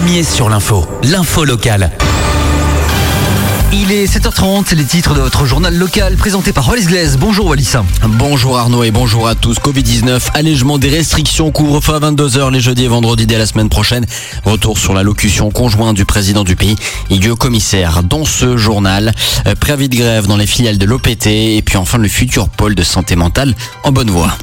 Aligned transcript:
premier 0.00 0.24
sur 0.24 0.48
l'info, 0.48 0.84
l'info 1.04 1.44
locale. 1.44 1.92
Il 3.72 3.92
est 3.92 4.06
7h30, 4.06 4.64
c'est 4.66 4.74
les 4.74 4.84
titres 4.84 5.14
de 5.14 5.20
votre 5.20 5.46
journal 5.46 5.72
local 5.72 6.16
présenté 6.16 6.52
par 6.52 6.68
Wallis 6.68 6.86
Glaise. 6.86 7.16
Bonjour 7.16 7.46
Wallis. 7.46 7.74
Bonjour 8.02 8.58
Arnaud 8.58 8.82
et 8.82 8.90
bonjour 8.90 9.28
à 9.28 9.36
tous. 9.36 9.60
Covid-19, 9.60 10.30
allègement 10.34 10.78
des 10.78 10.88
restrictions, 10.88 11.52
couvre-feu 11.52 11.94
à 11.94 12.00
22h 12.00 12.50
les 12.50 12.58
jeudis 12.58 12.86
et 12.86 12.88
vendredis 12.88 13.26
dès 13.26 13.38
la 13.38 13.46
semaine 13.46 13.68
prochaine. 13.68 14.04
Retour 14.44 14.78
sur 14.78 14.94
l'allocution 14.94 15.52
conjointe 15.52 15.94
du 15.94 16.04
président 16.04 16.42
du 16.42 16.56
pays 16.56 16.74
du 17.08 17.32
commissaire 17.36 18.02
dans 18.02 18.24
ce 18.24 18.56
journal. 18.56 19.12
Euh, 19.46 19.54
préavis 19.54 19.88
de 19.88 19.94
grève 19.94 20.26
dans 20.26 20.36
les 20.36 20.48
filiales 20.48 20.78
de 20.78 20.86
l'OPT 20.86 21.28
et 21.28 21.62
puis 21.64 21.76
enfin 21.76 21.98
le 21.98 22.08
futur 22.08 22.48
pôle 22.48 22.74
de 22.74 22.82
santé 22.82 23.14
mentale 23.14 23.54
en 23.84 23.92
bonne 23.92 24.10
voie. 24.10 24.36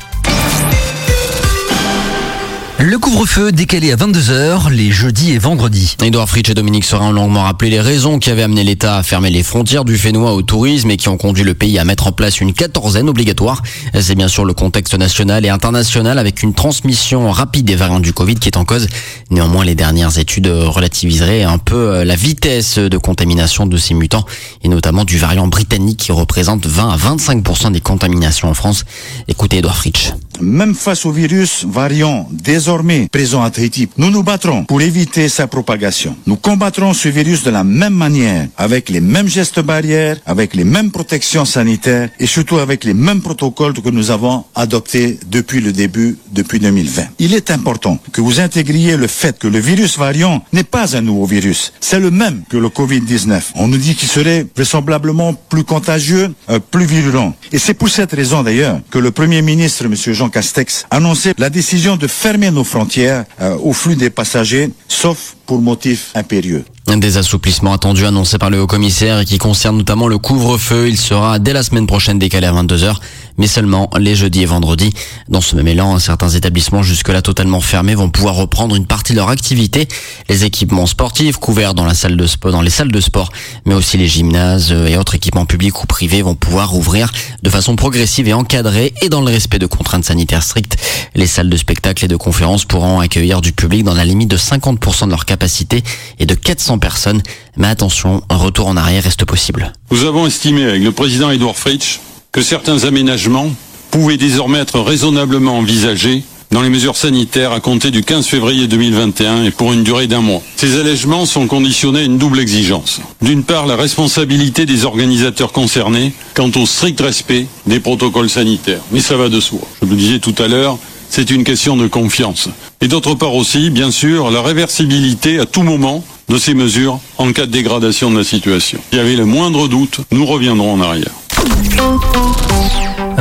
Le 2.84 2.98
couvre-feu 2.98 3.52
décalé 3.52 3.92
à 3.92 3.96
22h 3.96 4.72
les 4.72 4.90
jeudis 4.90 5.34
et 5.34 5.38
vendredis. 5.38 5.96
Edouard 6.02 6.28
Fritsch 6.28 6.50
et 6.50 6.56
Dominique 6.56 6.84
Serin 6.84 7.10
ont 7.10 7.12
longuement 7.12 7.44
rappelé 7.44 7.70
les 7.70 7.80
raisons 7.80 8.18
qui 8.18 8.32
avaient 8.32 8.42
amené 8.42 8.64
l'État 8.64 8.98
à 8.98 9.04
fermer 9.04 9.30
les 9.30 9.44
frontières 9.44 9.86
du 9.86 10.00
Fénois 10.00 10.34
au 10.34 10.42
tourisme 10.42 10.90
et 10.90 10.98
qui 10.98 11.08
ont 11.08 11.16
conduit 11.16 11.44
le 11.44 11.54
pays 11.54 11.78
à 11.78 11.86
mettre 11.86 12.08
en 12.08 12.12
place 12.12 12.42
une 12.42 12.54
quatorzaine 12.54 13.08
obligatoire. 13.08 13.62
C'est 14.00 14.16
bien 14.16 14.28
sûr 14.28 14.46
le 14.46 14.56
contexte 14.56 14.96
national 14.96 15.46
et 15.46 15.50
international 15.50 16.18
avec 16.18 16.42
une 16.42 16.56
transmission 16.56 17.30
rapide 17.30 17.66
des 17.66 17.76
variants 17.76 18.00
du 18.00 18.14
Covid 18.14 18.36
qui 18.36 18.50
est 18.50 18.58
en 18.58 18.66
cause. 18.66 18.88
Néanmoins, 19.30 19.64
les 19.64 19.76
dernières 19.76 20.18
études 20.18 20.48
relativiseraient 20.48 21.44
un 21.44 21.60
peu 21.60 22.02
la 22.02 22.16
vitesse 22.16 22.80
de 22.80 22.98
contamination 22.98 23.68
de 23.68 23.78
ces 23.78 23.94
mutants 23.94 24.26
et 24.64 24.70
notamment 24.70 25.06
du 25.06 25.20
variant 25.20 25.48
britannique 25.48 26.00
qui 26.00 26.12
représente 26.12 26.66
20 26.66 26.90
à 26.90 26.98
25% 26.98 27.74
des 27.74 27.82
contaminations 27.82 28.50
en 28.50 28.56
France. 28.56 28.86
Écoutez 29.28 29.60
Edouard 29.60 29.78
Fritsch. 29.78 30.14
Même 30.42 30.74
face 30.74 31.06
au 31.06 31.12
virus 31.12 31.66
variant 31.68 32.28
désormais 32.32 33.08
présent 33.12 33.44
à 33.44 33.52
Tahiti, 33.52 33.88
nous 33.98 34.10
nous 34.10 34.24
battrons 34.24 34.66
pour 34.66 34.82
éviter 34.82 35.30
sa 35.30 35.48
propagation. 35.48 36.16
Nous 36.26 36.36
combattrons 36.36 36.94
ce 36.94 37.10
virus 37.10 37.44
de 37.44 37.52
la 37.52 37.64
même 37.64 37.94
manière, 37.94 38.48
avec 38.58 38.90
les 38.90 39.02
mêmes 39.02 39.28
gestes 39.28 39.60
barrières, 39.60 40.18
avec 40.26 40.56
les 40.56 40.64
mêmes 40.64 40.92
protections 40.92 41.46
sanitaires 41.46 42.10
et 42.20 42.26
surtout 42.26 42.58
avec 42.58 42.84
les 42.84 42.94
mêmes 42.94 43.22
protocoles 43.22 43.74
que 43.74 43.90
nous 43.90 44.12
avons 44.12 44.46
adoptés 44.56 45.20
depuis 45.28 45.62
le 45.62 45.72
début, 45.72 46.18
depuis 46.32 46.60
2020. 46.60 47.04
Il 47.20 47.34
est 47.36 47.52
important 47.52 48.00
que 48.12 48.22
vous 48.22 48.40
intégriez 48.40 48.98
le 48.98 49.08
fait 49.08 49.38
que 49.38 49.48
le 49.48 49.60
virus 49.60 49.98
variant 49.98 50.44
n'est 50.54 50.64
pas 50.64 50.96
un 50.96 51.02
nouveau 51.02 51.26
virus. 51.26 51.74
C'est 51.80 52.00
le 52.00 52.10
même 52.12 52.44
que 52.50 52.58
le 52.58 52.70
Covid-19. 52.70 53.42
On 53.56 53.68
nous 53.68 53.78
dit 53.78 53.96
qu'il 53.96 54.10
serait 54.10 54.48
vraisemblablement 54.56 55.34
plus 55.34 55.64
contagieux, 55.64 56.34
euh, 56.50 56.60
plus 56.60 56.86
virulent. 56.86 57.34
Et 57.52 57.60
c'est 57.60 57.74
pour 57.76 57.90
cette 57.90 58.12
raison 58.14 58.44
d'ailleurs 58.44 58.80
que 58.90 58.98
le 59.00 59.12
Premier 59.12 59.42
ministre, 59.42 59.86
M. 59.86 59.96
Jean 60.14 60.30
Castex, 60.32 60.86
annonçait 60.90 61.34
la 61.38 61.50
décision 61.50 61.98
de 61.98 62.08
fermer 62.08 62.50
nos 62.50 62.64
frontières 62.64 63.26
euh, 63.42 63.56
au 63.62 63.74
flux 63.74 63.96
des 63.96 64.10
passagers, 64.10 64.72
sauf 64.88 65.36
pour 65.46 65.62
motif 65.62 66.12
impérieux. 66.16 66.66
Des 66.88 67.18
assouplissements 67.18 67.74
attendus 67.74 68.06
annoncés 68.06 68.38
par 68.38 68.50
le 68.50 68.60
haut 68.60 68.68
commissaire 68.68 69.20
et 69.20 69.26
qui 69.26 69.38
concernent 69.38 69.78
notamment 69.78 70.08
le 70.08 70.18
couvre-feu. 70.18 70.90
Il 70.90 70.98
sera 70.98 71.40
dès 71.40 71.54
la 71.54 71.64
semaine 71.64 71.88
prochaine 71.88 72.20
décalé 72.20 72.48
à 72.48 72.52
22h, 72.52 72.96
mais 73.38 73.48
seulement 73.48 73.90
les 74.00 74.16
jeudis 74.16 74.42
et 74.42 74.46
vendredis. 74.46 74.94
Dans 75.30 75.42
ce 75.42 75.56
même 75.56 75.68
élan, 75.68 76.00
certains 76.00 76.30
établissements 76.30 76.84
jusque-là 76.84 77.22
totalement 77.22 77.62
fermés 77.62 77.96
vont 77.96 78.10
pouvoir 78.10 78.36
reprendre 78.36 78.76
une 78.76 78.86
partie 78.86 79.14
de 79.14 79.18
leur 79.18 79.30
activité. 79.30 79.88
Les 80.30 80.46
équipements 80.46 80.86
sportifs 80.86 81.38
couverts 81.38 81.74
dans 81.74 81.86
la 81.86 81.94
salle 81.94 82.18
de 82.18 82.28
sport, 82.28 82.52
dans 82.52 82.62
les 82.62 82.70
salles 82.70 82.92
de 82.92 83.02
sport, 83.02 83.32
mais 83.66 83.74
aussi 83.74 83.98
les 83.98 84.08
gymnases 84.08 84.72
et 84.72 84.98
autres 84.98 85.16
équipements 85.16 85.46
publics 85.46 85.84
ou 85.84 85.88
privés 85.88 86.22
vont 86.22 86.36
pouvoir 86.36 86.76
ouvrir 86.76 87.12
de 87.44 87.50
façon 87.50 87.76
progressive 87.76 88.28
et 88.28 88.34
encadrée 88.34 88.94
et 89.02 89.10
dans 89.10 89.22
le 89.22 89.28
respect 89.28 89.60
de 89.60 89.66
contraintes 89.66 90.06
sanitaires 90.06 90.44
strictes. 90.44 90.78
Les 91.16 91.28
salles 91.28 91.50
de 91.50 91.58
spectacle 91.58 92.06
et 92.06 92.08
de 92.08 92.16
conférences 92.16 92.66
pourront 92.66 93.00
accueillir 93.00 93.42
du 93.42 93.52
public 93.52 93.84
dans 93.84 93.94
la 93.94 94.06
limite 94.06 94.30
de 94.30 94.38
50% 94.38 95.06
de 95.06 95.10
leur 95.10 95.26
capacité 95.26 95.84
et 96.20 96.26
de 96.26 96.36
400 96.36 96.80
personnes. 96.80 97.22
Mais 97.58 97.68
attention, 97.68 98.24
un 98.30 98.38
retour 98.38 98.68
en 98.68 98.78
arrière 98.78 99.04
reste 99.04 99.26
possible. 99.26 99.74
Nous 99.92 100.04
avons 100.06 100.26
estimé 100.28 100.64
avec 100.64 100.84
le 100.84 100.92
président 100.92 101.30
Edouard 101.32 101.58
Fritsch 101.58 102.00
que 102.32 102.42
certains 102.42 102.86
aménagements 102.86 103.52
pouvaient 103.90 104.18
désormais 104.18 104.60
être 104.60 104.80
raisonnablement 104.80 105.58
envisagés 105.58 106.24
dans 106.52 106.62
les 106.62 106.70
mesures 106.70 106.98
sanitaires 106.98 107.52
à 107.52 107.60
compter 107.60 107.92
du 107.92 108.04
15 108.04 108.26
février 108.26 108.68
2021 108.68 109.46
et 109.46 109.52
pour 109.52 109.74
une 109.74 109.84
durée 109.84 110.08
d'un 110.08 110.22
mois. 110.22 110.42
Ces 110.58 110.80
allègements 110.80 111.26
sont 111.26 111.48
conditionnés 111.48 112.00
à 112.00 112.04
une 112.04 112.18
double 112.18 112.40
exigence. 112.40 113.00
D'une 113.22 113.44
part, 113.44 113.68
la 113.68 113.76
responsabilité 113.78 114.66
des 114.66 114.86
organisateurs 114.86 115.54
concernés 115.54 116.14
quant 116.34 116.52
au 116.56 116.66
strict 116.66 117.00
respect 117.00 117.48
des 117.68 117.80
protocoles 117.80 118.30
sanitaires. 118.30 118.82
Mais 118.92 119.00
ça 119.00 119.16
va 119.16 119.30
de 119.30 119.40
soi. 119.40 119.60
Je 119.82 119.88
le 119.88 119.96
disais 119.96 120.20
tout 120.20 120.36
à 120.40 120.48
l'heure, 120.48 120.78
c'est 121.10 121.32
une 121.32 121.44
question 121.46 121.78
de 121.78 121.88
confiance. 121.88 122.50
Et 122.82 122.88
d'autre 122.88 123.16
part 123.16 123.36
aussi, 123.36 123.70
bien 123.70 123.92
sûr, 123.92 124.30
la 124.30 124.42
réversibilité 124.42 125.40
à 125.40 125.46
tout 125.46 125.64
moment 125.64 126.04
de 126.28 126.38
ces 126.38 126.54
mesures 126.54 127.00
en 127.18 127.32
cas 127.34 127.46
de 127.46 127.52
dégradation 127.52 128.12
de 128.12 128.18
la 128.18 128.24
situation. 128.24 128.80
Il 128.92 128.98
y 128.98 129.02
avait 129.02 129.16
le 129.16 129.26
moindre 129.26 129.68
doute, 129.68 130.00
nous 130.12 130.26
reviendrons 130.26 130.74
en 130.74 130.82
arrière. 130.82 131.12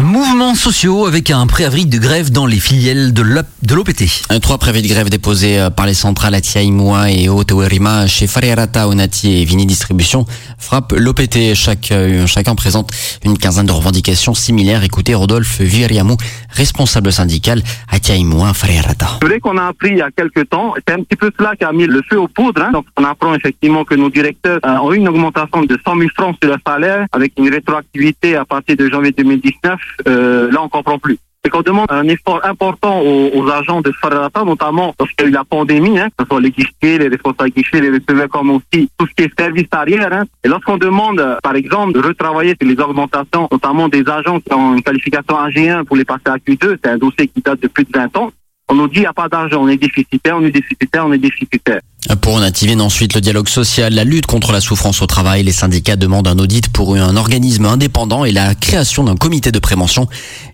Mouvements 0.03 0.55
sociaux 0.55 1.07
avec 1.07 1.31
un 1.31 1.47
préavis 1.47 1.87
de 1.87 1.99
grève 1.99 2.31
dans 2.31 2.47
les 2.47 2.59
filiales 2.59 3.13
de 3.13 3.23
l'OPT. 3.23 4.05
Trois 4.41 4.59
préavis 4.59 4.83
de 4.83 4.89
grève 4.89 5.09
déposés 5.11 5.69
par 5.77 5.87
les 5.87 5.95
centrales 5.95 6.35
Atiaïmoua 6.35 7.11
et 7.11 7.29
Otewerima 7.29 8.07
chez 8.07 8.27
Farerata, 8.27 8.89
Onati 8.89 9.41
et 9.41 9.45
Vini 9.45 9.67
Distribution 9.67 10.25
frappent 10.59 10.95
l'OPT. 10.97 11.55
Chaque, 11.55 11.93
chacun 12.27 12.55
présente 12.55 12.91
une 13.25 13.39
quinzaine 13.39 13.67
de 13.67 13.73
revendications 13.73 14.35
similaires. 14.35 14.85
Écoutez 14.85 15.15
Rodolphe 15.15 15.61
Viriamou, 15.61 16.17
responsable 16.51 17.13
syndical 17.13 17.63
Atiaïmoua 17.91 18.55
Farerata. 18.55 19.19
C'est 19.21 19.29
vrai 19.29 19.41
qu'on 19.41 19.57
a 19.59 19.67
appris 19.67 19.91
il 19.91 19.99
y 19.99 20.03
a 20.03 20.11
quelques 20.11 20.49
temps, 20.49 20.75
c'est 20.77 20.95
un 20.95 21.03
petit 21.03 21.17
peu 21.17 21.31
cela 21.39 21.55
qui 21.57 21.65
a 21.65 21.73
mis 21.73 21.87
le 21.87 22.01
feu 22.09 22.19
aux 22.19 22.29
poudres. 22.29 22.63
Hein. 22.63 22.73
Donc 22.73 22.87
on 22.97 23.05
apprend 23.05 23.35
effectivement 23.35 23.85
que 23.85 23.95
nos 23.95 24.11
directeurs 24.11 24.61
euh, 24.65 24.77
ont 24.79 24.93
eu 24.93 24.97
une 24.97 25.09
augmentation 25.09 25.63
de 25.63 25.79
100 25.85 25.97
000 25.97 26.09
francs 26.17 26.37
sur 26.43 26.51
leur 26.51 26.59
salaire 26.67 27.07
avec 27.13 27.33
une 27.39 27.51
rétroactivité 27.51 28.10
à 28.37 28.45
partir 28.45 28.77
de 28.77 28.89
janvier 28.89 29.13
2019 29.13 29.79
euh, 30.09 30.51
là 30.51 30.63
on 30.63 30.69
comprend 30.69 30.99
plus. 30.99 31.19
C'est 31.43 31.51
qu'on 31.51 31.63
demande 31.63 31.87
un 31.89 32.07
effort 32.07 32.41
important 32.45 33.01
aux, 33.01 33.31
aux 33.35 33.51
agents 33.51 33.81
de 33.81 33.91
Farata, 33.93 34.45
notamment 34.45 34.95
lorsqu'il 35.01 35.25
y 35.25 35.29
a 35.29 35.31
eu 35.31 35.33
la 35.33 35.45
pandémie, 35.45 35.99
hein, 35.99 36.09
que 36.11 36.25
ce 36.25 36.29
soit 36.29 36.41
les 36.41 36.51
guichets, 36.51 36.99
les 36.99 37.09
responsables 37.09 37.51
guichets, 37.51 37.81
les 37.81 37.89
receveurs, 37.89 38.29
comme 38.29 38.51
aussi 38.51 38.91
tout 38.99 39.07
ce 39.07 39.15
qui 39.17 39.23
est 39.23 39.41
service 39.41 39.67
arrière. 39.71 40.13
Hein. 40.13 40.25
Et 40.45 40.49
lorsqu'on 40.49 40.77
demande, 40.77 41.39
par 41.43 41.57
exemple, 41.57 41.95
de 41.95 42.07
retravailler 42.07 42.55
sur 42.61 42.69
les 42.69 42.79
augmentations, 42.79 43.49
notamment 43.51 43.89
des 43.89 44.07
agents 44.07 44.39
qui 44.39 44.53
ont 44.53 44.75
une 44.75 44.83
qualification 44.83 45.35
AG1 45.35 45.85
pour 45.85 45.97
les 45.97 46.05
passer 46.05 46.27
à 46.27 46.37
Q2, 46.37 46.77
c'est 46.85 46.91
un 46.91 46.99
dossier 46.99 47.27
qui 47.29 47.41
date 47.41 47.61
de 47.61 47.69
plus 47.69 47.85
de 47.85 47.91
20 47.95 48.15
ans. 48.19 48.31
On 48.73 48.77
nous 48.77 48.87
dit 48.87 48.99
il 48.99 49.01
n'y 49.01 49.07
a 49.07 49.13
pas 49.13 49.29
d'argent, 49.29 49.65
on 49.65 49.69
est 49.69 49.77
déficitaire, 49.77 50.37
on 50.37 50.45
est 50.45 50.53
déficitaire, 50.53 51.05
on 51.05 51.13
est 51.13 51.19
déficitaire. 51.19 51.81
Pour 52.23 52.39
Nativine, 52.39 52.81
ensuite 52.81 53.15
le 53.15 53.21
dialogue 53.21 53.49
social, 53.49 53.93
la 53.93 54.05
lutte 54.05 54.27
contre 54.27 54.53
la 54.53 54.61
souffrance 54.61 55.03
au 55.03 55.07
travail. 55.07 55.43
Les 55.43 55.51
syndicats 55.51 55.97
demandent 55.97 56.29
un 56.29 56.39
audit 56.39 56.69
pour 56.73 56.95
un 56.95 57.17
organisme 57.17 57.65
indépendant 57.65 58.25
et 58.25 58.31
la 58.31 58.55
création 58.55 59.03
d'un 59.03 59.17
comité 59.17 59.51
de 59.51 59.59
prévention. 59.59 60.07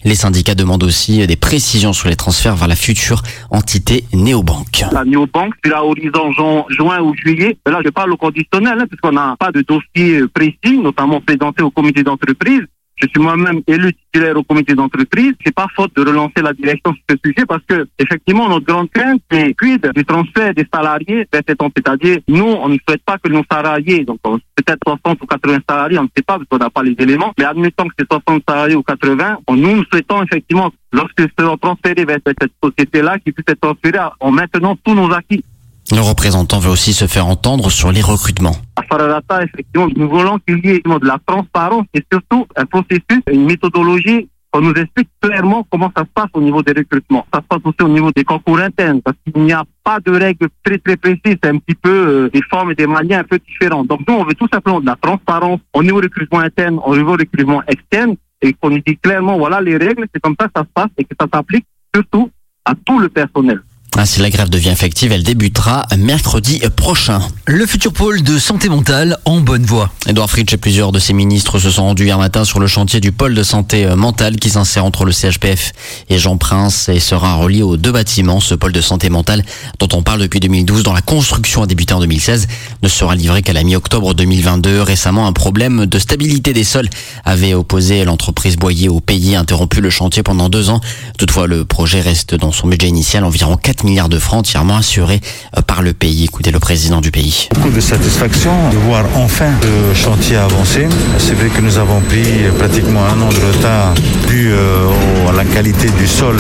Les 0.03 0.15
syndicats 0.15 0.55
demandent 0.55 0.83
aussi 0.83 1.27
des 1.27 1.37
précisions 1.37 1.93
sur 1.93 2.09
les 2.09 2.17
transferts 2.17 2.57
vers 2.57 2.69
la 2.69 2.75
future 2.75 3.23
entité 3.51 4.05
néobanque. 4.15 4.85
La 4.93 5.05
néobanque, 5.05 5.53
c'est 5.63 5.75
à 5.75 5.85
horizon 5.85 6.33
juin, 6.33 6.65
juin 6.71 7.01
ou 7.03 7.15
juillet. 7.15 7.59
Là, 7.67 7.81
je 7.85 7.91
parle 7.91 8.13
au 8.13 8.17
conditionnel, 8.17 8.79
hein, 8.81 8.87
puisqu'on 8.89 9.13
n'a 9.13 9.37
pas 9.39 9.53
de 9.53 9.61
dossier 9.61 10.23
précis, 10.33 10.79
notamment 10.83 11.21
présenté 11.21 11.63
au 11.63 11.71
comité 11.71 12.03
d'entreprise. 12.03 12.63
Je 12.97 13.07
suis 13.09 13.21
moi-même 13.21 13.61
élu 13.67 13.93
titulaire 13.93 14.37
au 14.39 14.43
comité 14.43 14.75
d'entreprise. 14.75 15.35
C'est 15.45 15.55
pas 15.55 15.67
faute 15.77 15.95
de 15.97 16.01
relancer 16.01 16.41
la 16.43 16.55
direction 16.55 16.95
sur 16.95 17.03
ce 17.11 17.17
sujet 17.23 17.45
parce 17.47 17.63
que, 17.69 17.87
effectivement, 17.99 18.49
notre 18.49 18.65
grande 18.65 18.91
crainte, 18.91 19.21
c'est 19.31 19.53
quid 19.55 19.87
du 19.95 20.05
transfert 20.05 20.55
des 20.55 20.67
salariés 20.73 21.27
vers 21.31 21.43
cette 21.47 21.61
entité. 21.61 21.83
C'est-à-dire, 21.85 22.19
nous, 22.27 22.47
on 22.47 22.71
ne 22.71 22.79
souhaite 22.89 23.03
pas 23.05 23.19
que 23.19 23.29
nos 23.29 23.45
salariés, 23.51 24.05
donc 24.05 24.19
peut-être 24.23 24.81
60 24.87 25.23
ou 25.23 25.27
80 25.27 25.59
salariés, 25.69 25.99
on 25.99 26.05
ne 26.05 26.09
sait 26.17 26.23
pas 26.23 26.39
parce 26.39 26.49
qu'on 26.49 26.57
n'a 26.57 26.71
pas 26.71 26.83
les 26.83 26.97
éléments, 26.99 27.35
mais 27.39 27.45
admettons 27.45 27.87
que 27.87 27.95
c'est 27.99 28.11
60 28.11 28.43
salariés 28.49 28.77
ou 28.77 28.83
80, 28.83 29.39
nous, 29.51 29.77
nous 29.77 29.85
souhaitons 29.93 30.23
effectivement, 30.23 30.73
lorsque 30.93 31.23
seront 31.39 31.59
transférés 31.59 32.07
vers 32.07 32.19
cette 32.27 32.51
société-là, 32.65 33.19
qu'ils 33.19 33.35
puissent 33.35 33.45
être 33.49 33.61
transférés 33.61 34.09
en 34.21 34.31
maintenant 34.31 34.75
tous 34.83 34.95
nos 34.95 35.13
acquis. 35.13 35.45
Le 35.93 36.01
représentant 36.01 36.59
veut 36.59 36.71
aussi 36.71 36.93
se 36.93 37.07
faire 37.07 37.27
entendre 37.27 37.71
sur 37.71 37.93
les 37.93 38.03
recrutements. 38.03 38.57
À 38.75 38.83
Fararata, 38.83 39.45
effectivement, 39.45 39.87
nous 39.95 40.09
voulons 40.09 40.39
qu'il 40.41 40.59
y 40.67 40.71
ait 40.71 40.81
de 40.81 41.07
la 41.07 41.19
transparence 41.25 41.87
et 41.95 42.03
surtout 42.11 42.45
un 42.57 42.67
processus, 42.67 43.23
une 43.31 43.45
méthodologie 43.45 44.29
qu'on 44.51 44.63
nous 44.63 44.73
explique 44.73 45.09
clairement 45.21 45.65
comment 45.71 45.93
ça 45.97 46.03
se 46.03 46.09
passe 46.13 46.31
au 46.33 46.41
niveau 46.41 46.61
des 46.63 46.73
recrutements. 46.73 47.25
Ça 47.33 47.41
se 47.41 47.47
passe 47.47 47.61
aussi 47.65 47.83
au 47.83 47.89
niveau 47.89 48.11
des 48.11 48.25
concours 48.25 48.59
internes 48.59 49.01
parce 49.01 49.17
qu'il 49.25 49.41
n'y 49.45 49.53
a 49.53 49.63
pas 49.85 50.01
de 50.01 50.11
règles 50.11 50.49
très 50.65 50.79
très 50.79 50.97
précises, 50.97 51.37
c'est 51.41 51.47
un 51.47 51.59
petit 51.59 51.77
peu 51.77 51.91
euh, 51.91 52.31
des 52.31 52.43
formes 52.43 52.73
et 52.73 52.75
des 52.75 52.89
manières 52.89 53.21
un 53.21 53.25
peu 53.25 53.39
différentes. 53.39 53.87
Donc 53.87 54.01
nous, 54.09 54.15
on 54.15 54.25
veut 54.25 54.35
tout 54.35 54.49
simplement 54.53 54.81
de 54.81 54.87
la 54.87 54.97
transparence 54.97 55.61
au 55.73 55.85
niveau 55.85 55.99
recrutement 55.99 56.41
interne, 56.41 56.81
au 56.85 56.97
niveau 56.97 57.13
recrutement 57.13 57.63
externe 57.69 58.17
et 58.43 58.53
qu'on 58.55 58.71
nous 58.71 58.83
dit 58.85 58.97
clairement, 58.97 59.39
voilà 59.39 59.61
les 59.61 59.77
règles, 59.77 60.07
c'est 60.13 60.21
comme 60.21 60.35
ça 60.39 60.47
que 60.47 60.53
ça 60.57 60.63
se 60.63 60.73
passe 60.75 60.91
et 60.99 61.05
que 61.05 61.15
ça 61.19 61.27
s'applique 61.33 61.67
surtout 61.95 62.31
à 62.65 62.75
tout 62.85 62.99
le 62.99 63.09
personnel. 63.09 63.63
Ah, 63.99 64.05
si 64.05 64.21
la 64.21 64.29
grève 64.29 64.51
devient 64.51 64.69
effective, 64.69 65.11
elle 65.11 65.23
débutera 65.23 65.87
mercredi 65.97 66.61
prochain. 66.77 67.23
Le 67.47 67.65
futur 67.65 67.95
pôle 67.95 68.23
de 68.23 68.39
santé 68.39 68.69
mentale 68.69 69.17
en 69.25 69.41
bonne 69.41 69.65
voie. 69.65 69.91
Edouard 70.07 70.29
Fritsch 70.29 70.53
et 70.53 70.59
plusieurs 70.59 70.93
de 70.93 70.99
ses 70.99 71.15
ministres 71.15 71.59
se 71.59 71.71
sont 71.71 71.85
rendus 71.85 72.05
hier 72.05 72.19
matin 72.19 72.45
sur 72.45 72.61
le 72.61 72.67
chantier 72.67 73.01
du 73.01 73.11
pôle 73.11 73.35
de 73.35 73.43
santé 73.43 73.87
mentale 73.97 74.37
qui 74.37 74.51
s'insère 74.51 74.85
entre 74.85 75.07
le 75.07 75.13
CHPF 75.13 75.73
et 76.11 76.19
Jean 76.19 76.37
Prince 76.37 76.91
et 76.91 77.01
sera 77.01 77.37
relié 77.37 77.63
aux 77.63 77.79
deux 77.79 77.91
bâtiments. 77.91 78.41
Ce 78.41 78.55
pôle 78.55 78.73
de 78.73 78.83
santé 78.83 79.09
mentale 79.09 79.43
dont 79.79 79.89
on 79.95 80.03
parle 80.03 80.21
depuis 80.21 80.41
2012, 80.41 80.83
dont 80.83 80.93
la 80.93 81.01
construction 81.01 81.63
a 81.63 81.67
débuté 81.67 81.95
en 81.95 82.01
2016, 82.01 82.49
ne 82.83 82.89
sera 82.89 83.15
livré 83.15 83.41
qu'à 83.41 83.55
la 83.55 83.63
mi-octobre 83.63 84.13
2022. 84.13 84.83
Récemment, 84.83 85.27
un 85.27 85.33
problème 85.33 85.87
de 85.87 85.99
stabilité 85.99 86.53
des 86.53 86.65
sols 86.65 86.91
avait 87.25 87.55
opposé 87.55 88.05
l'entreprise 88.05 88.57
Boyer 88.57 88.91
au 88.91 89.01
pays, 89.01 89.37
interrompu 89.37 89.81
le 89.81 89.89
chantier 89.89 90.23
pendant 90.23 90.51
deux 90.51 90.69
ans. 90.69 90.83
Toutefois, 91.17 91.47
le 91.47 91.65
projet 91.65 92.03
reste 92.03 92.35
dans 92.35 92.53
son 92.53 92.69
budget 92.69 92.89
initial 92.89 93.25
environ 93.25 93.57
4 93.57 93.86
milliards 93.87 94.09
de 94.09 94.19
francs 94.19 94.41
entièrement 94.41 94.77
assurés 94.77 95.21
par 95.67 95.83
le 95.83 95.93
pays. 95.93 96.25
Écoutez 96.25 96.51
le 96.51 96.61
président 96.61 97.01
du 97.01 97.11
pays. 97.11 97.49
Beaucoup 97.55 97.71
de 97.71 97.81
satisfaction 97.81 98.53
de 98.71 98.77
voir 98.77 99.05
enfin 99.15 99.51
le 99.63 99.95
chantier 99.95 100.37
avancer. 100.37 100.87
C'est 101.19 101.35
vrai 101.35 101.49
que 101.49 101.61
nous 101.61 101.79
avons 101.79 102.01
pris 102.01 102.27
pratiquement 102.59 103.05
un 103.05 103.21
an 103.23 103.29
de 103.29 103.57
retard 103.57 103.95
dû 104.29 104.53
à 105.29 105.33
la 105.33 105.45
qualité 105.45 105.89
du 105.91 106.07
sol. 106.07 106.37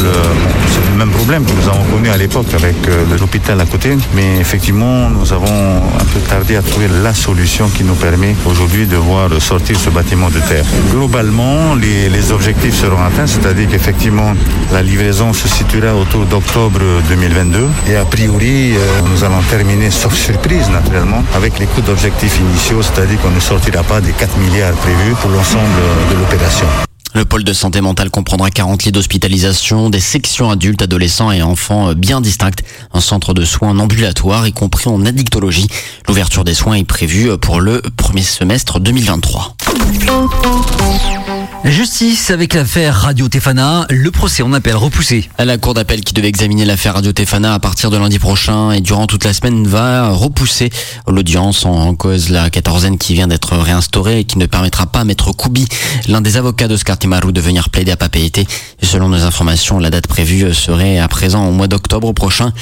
C'est 0.69 0.90
le 0.90 0.98
même 0.98 1.10
problème 1.10 1.44
que 1.44 1.52
nous 1.52 1.69
avons 1.69 1.84
connu 1.84 2.08
à 2.10 2.16
l'époque 2.16 2.52
avec 2.52 2.76
l'hôpital 3.19 3.60
à 3.60 3.64
côté. 3.64 3.96
Mais 4.14 4.38
effectivement, 4.40 5.08
nous 5.08 5.32
avons 5.32 5.76
un 6.02 6.04
peu 6.12 6.20
tardé 6.28 6.56
à 6.56 6.62
trouver 6.62 6.88
la 7.02 7.14
solution 7.14 7.69
qui 7.69 7.84
nous 7.84 7.94
permet 7.94 8.34
aujourd'hui 8.44 8.87
de 8.87 8.96
voir 8.96 9.31
sortir 9.40 9.78
ce 9.78 9.90
bâtiment 9.90 10.31
de 10.31 10.40
terre. 10.40 10.64
Globalement, 10.90 11.75
les, 11.75 12.32
objectifs 12.32 12.75
seront 12.75 13.02
atteints, 13.02 13.26
c'est-à-dire 13.26 13.69
qu'effectivement, 13.69 14.32
la 14.72 14.82
livraison 14.82 15.32
se 15.32 15.49
situera 15.49 15.94
autour 15.94 16.25
d'octobre 16.26 16.81
2022. 17.28 17.69
Et 17.88 17.96
a 17.96 18.05
priori, 18.05 18.75
nous 19.11 19.25
allons 19.25 19.43
terminer, 19.50 19.90
sauf 19.90 20.14
surprise 20.14 20.69
naturellement, 20.70 21.25
avec 21.34 21.58
les 21.58 21.67
coûts 21.67 21.81
d'objectifs 21.81 22.38
initiaux, 22.38 22.82
c'est-à-dire 22.82 23.20
qu'on 23.20 23.31
ne 23.31 23.40
sortira 23.40 23.82
pas 23.82 24.00
des 24.00 24.12
4 24.12 24.37
milliards 24.38 24.75
prévus 24.75 25.14
pour 25.20 25.31
l'ensemble 25.31 25.64
de 26.11 26.17
l'opération. 26.19 26.67
Le 27.14 27.25
pôle 27.25 27.44
de 27.44 27.55
santé 27.55 27.81
mentale 27.81 28.11
comprendra 28.11 28.50
40 28.50 28.84
lits 28.84 28.93
d'hospitalisation, 28.93 29.88
des 29.88 30.00
sections 30.00 30.50
adultes, 30.50 30.82
adolescents 30.82 31.32
et 31.32 31.40
enfants 31.43 31.94
bien 31.94 32.20
distinctes, 32.20 32.62
un 32.93 33.00
centre 33.00 33.32
de 33.32 33.44
soins 33.44 33.78
ambulatoire, 33.78 34.46
y 34.46 34.52
compris 34.52 34.90
en 34.90 35.06
addictologie. 35.06 35.67
L'ouverture 36.08 36.44
des 36.44 36.52
soins 36.52 36.75
est 36.75 36.84
prévue 36.84 37.37
pour 37.38 37.61
le 37.61 37.81
premier 37.96 38.23
semestre 38.23 38.81
2023. 38.81 39.56
Justice 41.64 42.30
avec 42.30 42.54
l'affaire 42.54 42.94
Radio 42.94 43.28
Tefana, 43.28 43.86
le 43.90 44.10
procès 44.12 44.44
en 44.44 44.52
appel 44.52 44.76
repoussé. 44.76 45.28
La 45.38 45.58
cour 45.58 45.74
d'appel 45.74 46.00
qui 46.02 46.14
devait 46.14 46.28
examiner 46.28 46.64
l'affaire 46.64 46.94
Radio 46.94 47.12
Tefana 47.12 47.54
à 47.54 47.58
partir 47.58 47.90
de 47.90 47.96
lundi 47.96 48.20
prochain 48.20 48.70
et 48.70 48.80
durant 48.80 49.06
toute 49.08 49.24
la 49.24 49.32
semaine 49.32 49.66
va 49.66 50.10
repousser 50.10 50.70
l'audience 51.08 51.66
en 51.66 51.94
cause 51.96 52.30
la 52.30 52.50
quatorzaine 52.50 52.98
qui 52.98 53.14
vient 53.14 53.26
d'être 53.26 53.56
réinstaurée 53.56 54.20
et 54.20 54.24
qui 54.24 54.38
ne 54.38 54.46
permettra 54.46 54.86
pas 54.86 55.00
à 55.00 55.04
Maître 55.04 55.32
Koubi, 55.32 55.66
l'un 56.06 56.20
des 56.20 56.36
avocats 56.36 56.68
d'Oscar 56.68 56.98
Timarou, 56.98 57.32
de 57.32 57.40
venir 57.40 57.68
plaider 57.68 57.90
à 57.90 57.96
papeete. 57.96 58.48
Selon 58.80 59.08
nos 59.08 59.24
informations, 59.24 59.80
la 59.80 59.90
date 59.90 60.06
prévue 60.06 60.54
serait 60.54 60.98
à 60.98 61.08
présent 61.08 61.48
au 61.48 61.50
mois 61.50 61.66
d'octobre 61.66 62.12
prochain. 62.12 62.52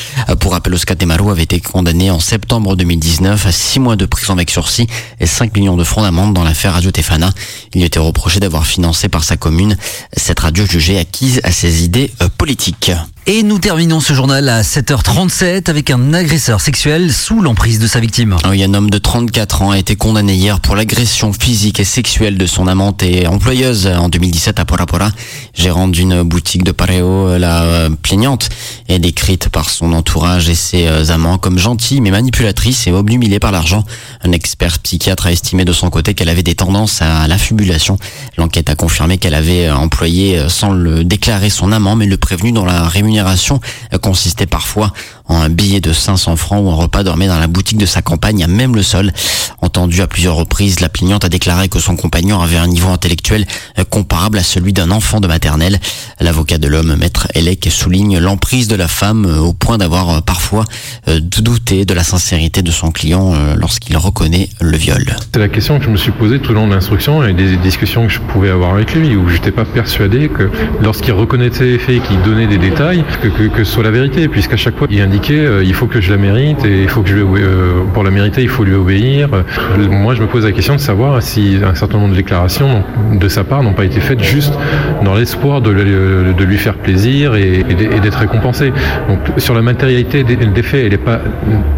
Pour 0.40 0.52
rappel, 0.52 0.72
Oscar 0.72 0.96
Timarou 0.96 1.30
avait 1.30 1.42
été 1.42 1.60
condamné 1.60 2.10
en 2.10 2.20
septembre 2.20 2.74
2019 2.74 3.46
à 3.46 3.52
6 3.52 3.80
mois 3.80 3.96
de 3.96 4.06
prison 4.06 4.32
avec 4.32 4.50
sursis 4.50 4.86
et 5.20 5.26
5 5.26 5.54
millions 5.54 5.76
de 5.76 5.84
francs 5.84 6.04
d'amende 6.04 6.32
dans 6.32 6.44
l'affaire 6.44 6.72
Radio 6.72 6.90
Tefana. 6.94 7.31
Il 7.75 7.81
lui 7.81 7.87
était 7.87 7.99
reproché 7.99 8.41
d'avoir 8.41 8.67
financé 8.67 9.08
par 9.08 9.25
sa 9.25 9.37
commune. 9.37 9.76
Cette 10.17 10.41
radio 10.41 10.64
jugée 10.64 10.99
acquise 10.99 11.41
à 11.44 11.50
ses 11.50 11.85
idées 11.85 12.11
politiques. 12.38 12.93
Et 13.26 13.43
nous 13.43 13.59
terminons 13.59 14.00
ce 14.00 14.12
journal 14.12 14.47
à 14.50 14.61
7h37 14.61 15.71
avec 15.71 15.88
un 15.88 16.12
agresseur 16.12 16.61
sexuel 16.61 17.11
sous 17.11 17.41
l'emprise 17.41 17.79
de 17.79 17.87
sa 17.87 17.99
victime. 17.99 18.37
Oui, 18.50 18.62
un 18.62 18.75
homme 18.75 18.91
de 18.91 18.99
34 18.99 19.62
ans 19.62 19.71
a 19.71 19.79
été 19.79 19.97
condamné 19.97 20.35
hier 20.35 20.61
pour 20.61 20.76
l'agression 20.76 21.32
physique 21.32 21.81
et 21.81 21.85
sexuelle 21.85 22.37
de 22.37 22.44
son 22.44 22.67
amante 22.67 23.03
et 23.03 23.26
employeuse 23.26 23.87
en 23.87 24.11
2017 24.11 24.61
à 24.61 24.67
Pora 24.67 24.85
Pora. 24.85 25.09
Gérante 25.55 25.93
d'une 25.93 26.23
boutique 26.23 26.65
de 26.65 26.73
Pareo, 26.73 27.38
la 27.38 27.88
plaignante 28.03 28.50
est 28.91 28.99
décrite 28.99 29.49
par 29.49 29.71
son 29.71 29.94
entourage 29.94 30.50
et 30.50 30.55
ses 30.55 31.11
amants 31.11 31.38
comme 31.38 31.59
gentille 31.59 32.03
mais 32.03 32.11
manipulatrice 32.11 32.87
et 32.87 32.93
obnubilée 32.93 33.38
par 33.38 33.53
l'argent. 33.53 33.87
Un 34.23 34.32
expert 34.32 34.81
psychiatre 34.81 35.29
a 35.29 35.32
estimé 35.32 35.65
de 35.65 35.73
son 35.73 35.88
côté 35.88 36.12
qu'elle 36.12 36.29
avait 36.29 36.43
des 36.43 36.56
tendances 36.56 37.00
à 37.00 37.26
l'affubulation. 37.26 37.97
L'enquête 38.37 38.69
a 38.69 38.75
confirmé 38.75 39.17
qu'elle 39.17 39.32
avait 39.32 39.71
employé 39.71 40.43
sans 40.50 40.73
le 40.73 41.05
déclarer 41.05 41.49
son 41.49 41.73
amant 41.73 41.97
mais 41.97 42.05
le 42.05 42.19
prévenu 42.19 42.53
dans 42.53 42.67
la 42.67 42.87
rémunération 42.87 43.13
consistait 44.02 44.46
parfois 44.46 44.93
en 45.26 45.37
un 45.41 45.49
billet 45.49 45.81
de 45.81 45.93
500 45.93 46.37
francs 46.37 46.65
ou 46.65 46.71
un 46.71 46.75
repas 46.75 47.03
dormait 47.03 47.26
dans 47.26 47.38
la 47.38 47.47
boutique 47.47 47.79
de 47.79 47.87
sa 47.87 48.03
campagne 48.03 48.43
à 48.44 48.47
même 48.47 48.75
le 48.75 48.82
sol. 48.82 49.12
Entendu 49.61 50.03
à 50.03 50.06
plusieurs 50.06 50.37
reprises, 50.37 50.81
la 50.81 50.88
plaignante 50.88 51.25
a 51.25 51.29
déclaré 51.29 51.69
que 51.69 51.79
son 51.79 51.97
compagnon 51.97 52.41
avait 52.41 52.56
un 52.56 52.67
niveau 52.67 52.88
intellectuel 52.88 53.47
comparable 53.91 54.38
à 54.38 54.43
celui 54.43 54.73
d'un 54.73 54.91
enfant 54.91 55.21
de 55.21 55.26
maternelle. 55.26 55.79
L'avocat 56.21 56.59
de 56.59 56.69
l'homme, 56.69 56.97
maître 56.97 57.29
Elec, 57.35 57.69
souligne 57.71 58.19
l'emprise 58.19 58.69
de 58.69 58.76
la 58.76 58.88
femme 58.88 59.25
au 59.25 59.53
point 59.53 59.79
d'avoir 59.79 60.23
parfois 60.23 60.65
douté 61.06 61.85
de 61.85 61.94
la 61.94 62.05
sincérité 62.05 62.62
de 62.62 62.71
son 62.71 62.91
client 62.91 63.35
lorsqu'il 63.56 63.97
reconnaît 63.97 64.49
le 64.61 64.76
viol. 64.76 65.17
C'est 65.32 65.41
la 65.41 65.49
question 65.49 65.79
que 65.79 65.85
je 65.85 65.91
me 65.91 65.97
suis 65.97 66.12
posée 66.12 66.41
tout 66.41 66.50
au 66.50 66.55
long 66.55 66.67
de 66.67 66.75
l'instruction 66.75 67.25
et 67.26 67.32
des 67.32 67.56
discussions 67.56 68.06
que 68.06 68.12
je 68.12 68.21
pouvais 68.21 68.50
avoir 68.50 68.75
avec 68.75 68.94
lui 68.94 69.17
où 69.17 69.29
j'étais 69.29 69.50
pas 69.50 69.65
persuadé 69.65 70.29
que 70.29 70.50
lorsqu'il 70.82 71.12
reconnaissait 71.12 71.65
les 71.65 71.79
faits 71.79 72.03
qu'il 72.03 72.21
donnait 72.23 72.47
des 72.47 72.59
détails, 72.59 73.05
que, 73.23 73.29
que, 73.29 73.49
que, 73.49 73.65
ce 73.65 73.73
soit 73.73 73.85
la 73.85 73.91
vérité, 73.91 74.29
puisqu'à 74.29 74.56
chaque 74.56 74.76
fois 74.76 74.87
il 74.91 75.00
indiquait 75.00 75.13
euh, 75.31 75.62
il 75.64 75.75
faut 75.75 75.87
que 75.87 76.00
je 76.00 76.11
la 76.11 76.16
mérite 76.16 76.64
et 76.64 76.82
il 76.82 76.88
faut 76.88 77.02
que 77.02 77.08
je 77.08 77.16
lui, 77.16 77.22
euh, 77.22 77.82
pour 77.93 78.02
la 78.02 78.11
mériter 78.11 78.43
il 78.43 78.49
faut 78.49 78.64
lui 78.64 78.75
obéir. 78.75 79.28
Moi 79.90 80.14
je 80.14 80.22
me 80.22 80.26
pose 80.26 80.44
la 80.44 80.52
question 80.52 80.75
de 80.75 80.81
savoir 80.81 81.22
si 81.22 81.58
un 81.64 81.75
certain 81.75 81.99
nombre 81.99 82.11
de 82.11 82.16
déclarations 82.16 82.82
de 83.12 83.28
sa 83.28 83.44
part 83.44 83.62
n'ont 83.62 83.72
pas 83.72 83.84
été 83.84 84.00
faites 84.00 84.22
juste 84.22 84.55
dans 85.05 85.14
l'espoir 85.14 85.61
de, 85.61 85.72
de, 85.72 86.44
lui 86.44 86.58
faire 86.58 86.75
plaisir 86.75 87.34
et, 87.34 87.62
d'être 88.02 88.19
récompensé. 88.19 88.72
Donc 89.08 89.19
sur 89.38 89.55
la 89.55 89.62
matérialité 89.62 90.25
des, 90.25 90.62
faits, 90.62 90.84
elle 90.84 90.93
n'est 90.93 90.99
pas 90.99 91.20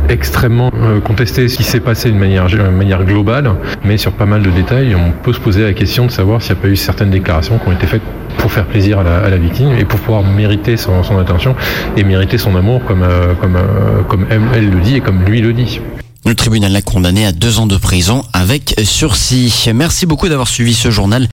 extrêmement 0.08 0.70
euh, 0.74 1.00
contestée 1.00 1.48
ce 1.48 1.56
qui 1.56 1.64
s'est 1.64 1.80
passé 1.80 2.10
d'une 2.10 2.18
manière, 2.18 2.46
manière 2.72 3.04
globale, 3.04 3.50
mais 3.84 3.96
sur 3.96 4.12
pas 4.12 4.26
mal 4.26 4.42
de 4.42 4.50
détails, 4.50 4.94
on 4.94 5.12
peut 5.22 5.32
se 5.32 5.40
poser 5.40 5.62
la 5.62 5.72
question 5.72 6.06
de 6.06 6.10
savoir 6.10 6.42
s'il 6.42 6.54
n'y 6.54 6.60
a 6.60 6.62
pas 6.62 6.68
eu 6.68 6.76
certaines 6.76 7.10
déclarations 7.10 7.58
qui 7.58 7.68
ont 7.68 7.72
été 7.72 7.86
faites 7.86 8.02
pour 8.38 8.52
faire 8.52 8.66
plaisir 8.66 9.00
à 9.00 9.02
la, 9.02 9.18
à 9.18 9.28
la 9.28 9.36
victime 9.36 9.72
et 9.78 9.84
pour 9.84 10.00
pouvoir 10.00 10.22
mériter 10.22 10.76
son, 10.76 11.02
son, 11.02 11.18
attention 11.18 11.54
et 11.96 12.04
mériter 12.04 12.38
son 12.38 12.54
amour 12.56 12.82
comme, 12.84 13.02
euh, 13.02 13.34
comme, 13.40 13.56
euh, 13.56 14.02
comme 14.08 14.26
elle, 14.30 14.42
elle, 14.54 14.70
le 14.70 14.80
dit 14.80 14.96
et 14.96 15.00
comme 15.00 15.24
lui 15.24 15.40
le 15.40 15.52
dit. 15.52 15.80
Le 16.26 16.34
tribunal 16.34 16.72
l'a 16.72 16.82
condamné 16.82 17.24
à 17.24 17.30
deux 17.30 17.60
ans 17.60 17.68
de 17.68 17.76
prison 17.76 18.24
avec 18.32 18.74
sursis. 18.82 19.70
Merci 19.72 20.06
beaucoup 20.06 20.28
d'avoir 20.28 20.48
suivi 20.48 20.74
ce 20.74 20.90
journal. 20.90 21.24